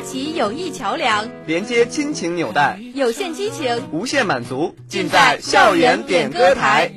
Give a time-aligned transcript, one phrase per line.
[0.00, 6.90] 架起友谊桥梁，连接亲情纽带，有限激情，无限满足，尽在校园点歌台。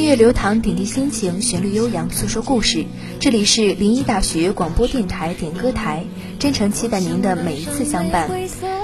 [0.00, 2.86] 音乐流淌，点滴心情；旋律悠扬，诉说故事。
[3.20, 6.06] 这里是临沂大学广播电台点歌台，
[6.38, 8.30] 真诚期待您的每一次相伴。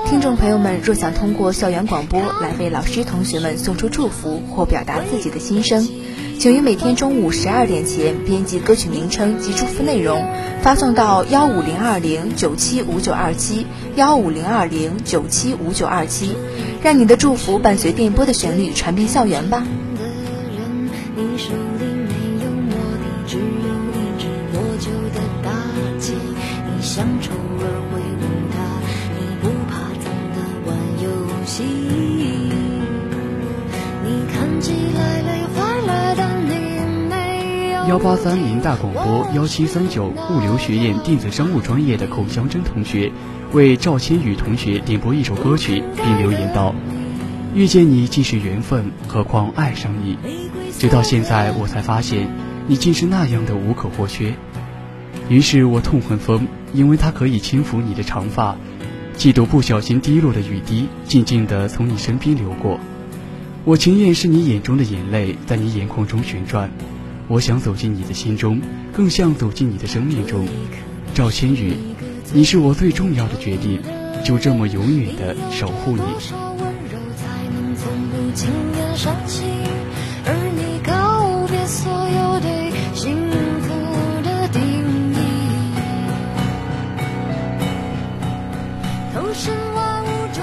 [0.07, 5.89] 听众朋友们，若想通过校园广播来为老师同学们送出祝福或表达自己的心声，
[6.39, 10.23] 请于每天中午十二点前编辑歌曲名称及祝福内容，
[10.61, 16.37] 发送到幺五零二零九七五九二七幺五零二零九七五九二七，
[16.83, 19.67] 让你的祝福伴随电波的旋律传遍校园吧。
[21.19, 25.51] 你手里没有魔笛，只有一只破旧的大
[25.99, 26.13] 鸡。
[26.13, 28.57] 你乡愁而会舞它，
[29.17, 30.37] 你不怕脏的
[30.67, 31.09] 玩游
[31.47, 31.65] 戏。
[34.05, 36.53] 你看起来累坏了，但你
[37.09, 37.15] 没
[37.73, 37.89] 有。
[37.89, 43.11] 幺八三零大广播幺七三九物流学院电子商务专业的孔祥珍同学，
[43.53, 46.75] 为赵千宇同学点播一首歌曲，并留言道。
[47.57, 50.19] 遇见你既是缘分，何况爱上你？
[50.79, 52.29] 直到现在我才发现，
[52.67, 54.35] 你竟是那样的无可或缺。
[55.31, 58.59] 于是我痛恨风，因为它可以轻抚你的长发；
[59.17, 62.79] 嫉妒不小心滴落的雨滴，静静地从你身边流过。
[63.65, 66.71] 我情愿是你眼中的眼泪，在你眼眶中旋转。”
[67.27, 68.61] 我想走进你的心中，
[68.93, 70.47] 更像走进你的生命中。
[71.15, 71.73] 赵千羽，
[72.35, 73.81] 你是我最重要的决定，
[74.23, 76.56] 就这么永远的守护你。
[78.37, 79.47] 今天伤心，
[80.27, 83.17] 而你告别所有对幸
[83.63, 83.69] 福
[84.23, 84.61] 的定
[85.15, 85.17] 义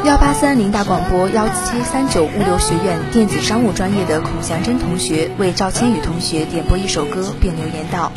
[0.06, 8.12] 幺八三零大广播幺七三九物流学院电子商务专业的孔祥珍同学为赵千羽同学点播一首歌，并留言道：“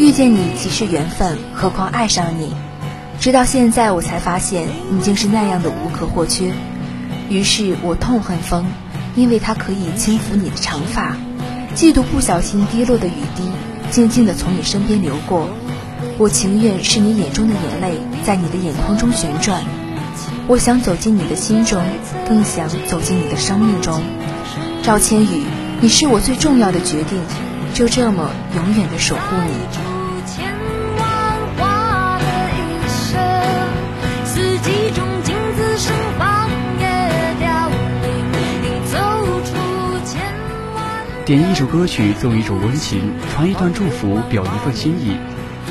[0.00, 2.54] 遇见你即是缘分，何况爱上你？
[3.20, 6.54] 直到现在我才发现，你竟是那样的无可或缺。
[7.28, 8.64] 于是我痛恨风，
[9.14, 11.16] 因为它可以轻抚你的长发；
[11.76, 13.42] 嫉妒不小心滴落的雨滴，
[13.90, 15.48] 静静地从你身边流过。
[16.16, 19.62] 我情愿是你眼中的眼泪，在你的眼眶中旋转。”
[20.48, 21.82] 我想走进你的心中，
[22.26, 24.00] 更想走进你的生命中。
[24.82, 25.44] 赵千羽，
[25.82, 27.20] 你是我最重要的决定，
[27.74, 29.87] 就这么永远的守护你。
[41.28, 45.14] 点一首歌曲，送一种温情，传一段祝福，表一份心意。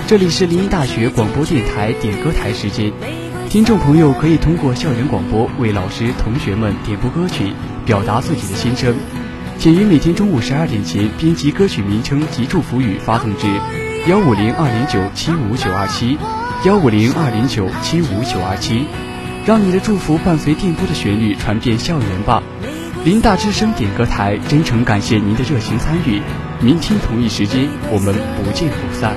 [0.06, 2.94] 这里是临沂大学广播电台点歌台时间。
[3.50, 7.54] 听众朋友可以通过校园广播为老师、同学们点播歌曲，
[7.88, 8.96] 表达自己的心声。
[9.58, 13.48] 请于每天中午十二点前编辑歌曲名称及祝福语发送至
[14.08, 16.20] 幺五零二零九七五九二七
[16.66, 18.86] 幺五零二零九七五九二七，
[19.48, 22.44] 让你的祝福伴随电波的旋律传遍校园吧。
[23.08, 26.22] 林大之声点歌台真诚感谢您的热情参与。
[26.60, 28.14] 明天同一时间，我们
[28.44, 29.16] 不见不散。